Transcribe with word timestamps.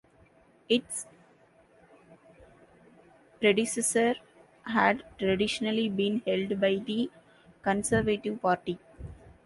Its 0.67 1.05
predecessor 3.39 4.15
had 4.63 5.03
traditionally 5.19 5.89
been 5.89 6.23
held 6.25 6.59
by 6.59 6.77
the 6.77 7.11
Conservative 7.61 8.41
Party. 8.41 8.79